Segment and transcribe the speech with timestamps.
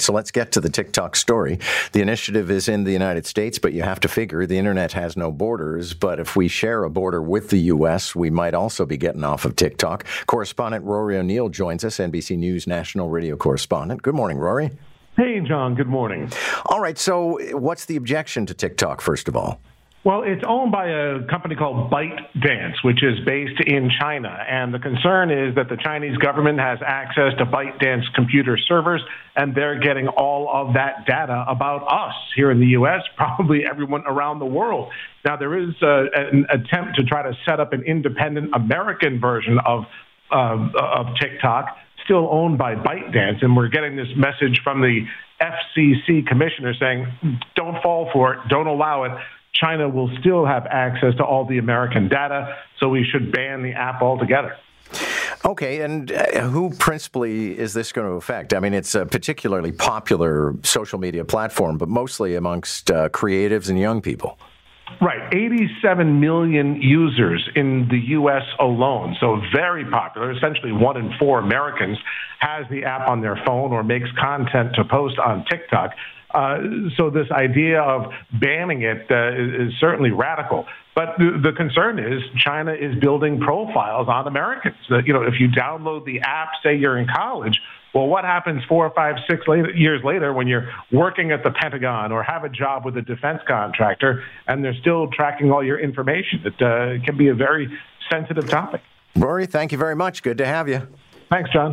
[0.00, 1.60] So let's get to the TikTok story.
[1.92, 5.16] The initiative is in the United States, but you have to figure the internet has
[5.16, 5.94] no borders.
[5.94, 9.44] But if we share a border with the U.S., we might also be getting off
[9.44, 10.04] of TikTok.
[10.26, 14.02] Correspondent Rory O'Neill joins us, NBC News national radio correspondent.
[14.02, 14.72] Good morning, Rory.
[15.16, 15.76] Hey, John.
[15.76, 16.28] Good morning.
[16.66, 16.98] All right.
[16.98, 19.60] So, what's the objection to TikTok, first of all?
[20.04, 24.28] Well, it's owned by a company called ByteDance, which is based in China.
[24.28, 29.00] And the concern is that the Chinese government has access to ByteDance computer servers,
[29.34, 34.02] and they're getting all of that data about us here in the U.S., probably everyone
[34.06, 34.92] around the world.
[35.24, 39.56] Now, there is uh, an attempt to try to set up an independent American version
[39.64, 39.84] of,
[40.30, 43.40] uh, of TikTok, still owned by ByteDance.
[43.40, 45.06] And we're getting this message from the
[45.40, 49.12] FCC commissioner saying, don't fall for it, don't allow it.
[49.54, 53.72] China will still have access to all the American data, so we should ban the
[53.72, 54.56] app altogether.
[55.44, 58.54] Okay, and uh, who principally is this going to affect?
[58.54, 63.78] I mean, it's a particularly popular social media platform, but mostly amongst uh, creatives and
[63.78, 64.38] young people.
[65.00, 68.42] Right, 87 million users in the U.S.
[68.60, 70.30] alone, so very popular.
[70.30, 71.98] Essentially, one in four Americans
[72.38, 75.92] has the app on their phone or makes content to post on TikTok.
[76.34, 76.58] Uh,
[76.96, 80.66] so this idea of banning it uh, is, is, certainly radical.
[80.94, 84.76] But the, the, concern is China is building profiles on Americans.
[84.90, 87.60] That you know, if you download the app, say you're in college,
[87.94, 91.50] well, what happens four or five, six later, years later when you're working at the
[91.50, 95.78] Pentagon or have a job with a defense contractor and they're still tracking all your
[95.78, 96.42] information?
[96.44, 97.68] It uh, can be a very
[98.10, 98.82] sensitive topic.
[99.16, 100.24] Rory, thank you very much.
[100.24, 100.82] Good to have you.
[101.30, 101.72] Thanks, John.